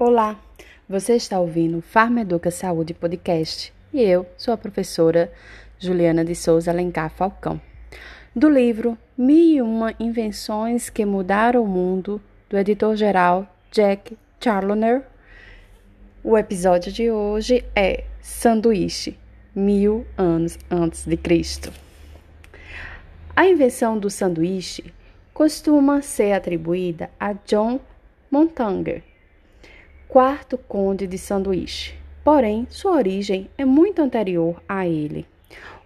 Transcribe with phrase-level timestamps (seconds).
[0.00, 0.40] Olá,
[0.88, 5.32] você está ouvindo Farma Educa Saúde Podcast e eu sou a professora
[5.76, 7.60] Juliana de Souza Alencar Falcão,
[8.32, 15.02] do livro Mil e Uma Invenções que Mudaram o Mundo, do editor-geral Jack Charloner.
[16.22, 19.18] O episódio de hoje é Sanduíche,
[19.52, 21.72] mil anos antes de Cristo.
[23.34, 24.94] A invenção do sanduíche
[25.34, 27.80] costuma ser atribuída a John
[28.30, 29.02] Montanger,
[30.08, 31.94] quarto conde de Sanduíche.
[32.24, 35.26] Porém, sua origem é muito anterior a ele.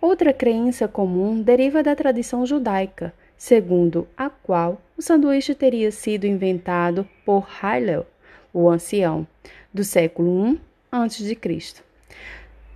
[0.00, 7.06] Outra crença comum deriva da tradição judaica, segundo a qual o sanduíche teria sido inventado
[7.24, 8.06] por Hillel,
[8.52, 9.26] o ancião,
[9.72, 10.60] do século I
[10.90, 11.82] a.C.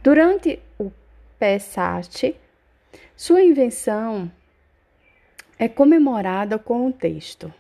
[0.02, 0.90] Durante o
[1.38, 2.34] Pesach,
[3.16, 4.30] sua invenção
[5.58, 7.52] é comemorada com um texto.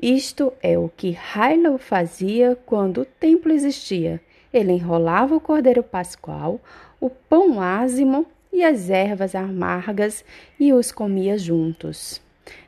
[0.00, 4.20] Isto é o que Hilo fazia quando o templo existia.
[4.52, 6.60] Ele enrolava o cordeiro pascual,
[7.00, 10.24] o pão ázimo e as ervas amargas
[10.58, 12.20] e os comia juntos.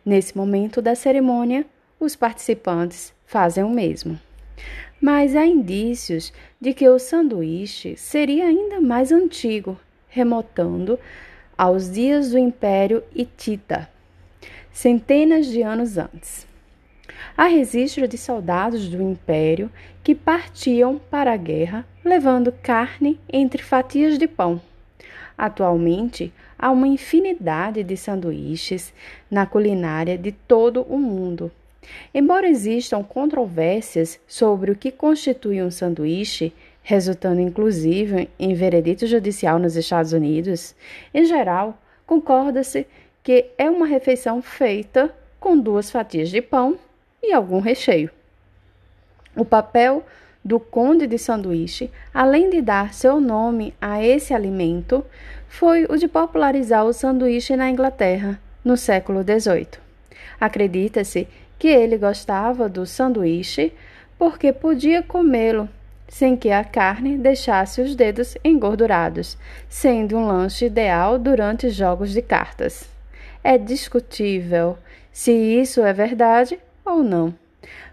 [0.05, 1.65] Nesse momento da cerimônia,
[1.99, 4.19] os participantes fazem o mesmo.
[5.01, 10.99] Mas há indícios de que o sanduíche seria ainda mais antigo, remontando
[11.57, 13.89] aos dias do Império Hitita,
[14.73, 16.50] centenas de anos antes.
[17.37, 19.71] Há registro de soldados do Império
[20.03, 24.61] que partiam para a guerra levando carne entre fatias de pão.
[25.37, 28.93] Atualmente, há uma infinidade de sanduíches
[29.31, 31.51] na culinária de todo o mundo.
[32.13, 39.77] Embora existam controvérsias sobre o que constitui um sanduíche, resultando inclusive em veredito judicial nos
[39.77, 40.75] Estados Unidos,
[41.15, 42.87] em geral, concorda-se
[43.23, 46.79] que é uma refeição feita com duas fatias de pão
[47.23, 48.11] e algum recheio.
[49.37, 50.05] O papel
[50.45, 55.05] do conde de sanduíche, além de dar seu nome a esse alimento,
[55.49, 59.69] foi o de popularizar o sanduíche na Inglaterra no século XVIII.
[60.41, 61.29] Acredita-se
[61.59, 63.73] que ele gostava do sanduíche
[64.19, 65.69] porque podia comê-lo
[66.09, 69.39] sem que a carne deixasse os dedos engordurados,
[69.69, 72.89] sendo um lanche ideal durante jogos de cartas.
[73.45, 74.77] É discutível
[75.13, 76.59] se isso é verdade
[76.91, 77.35] ou não.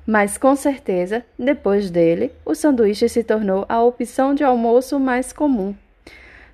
[0.06, 5.76] Mas com certeza, depois dele, o sanduíche se tornou a opção de almoço mais comum.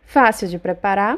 [0.04, 1.18] Fácil de preparar,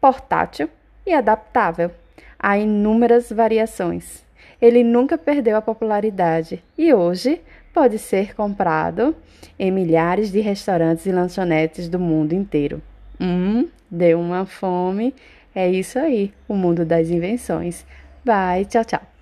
[0.00, 0.68] portátil
[1.06, 1.90] e adaptável.
[2.38, 4.24] Há inúmeras variações.
[4.60, 7.40] Ele nunca perdeu a popularidade e hoje
[7.72, 9.14] pode ser comprado
[9.58, 12.80] em milhares de restaurantes e lanchonetes do mundo inteiro.
[13.20, 15.14] Hum, deu uma fome.
[15.54, 17.84] É isso aí, o mundo das invenções.
[18.24, 19.13] Bye, tchau, tchau.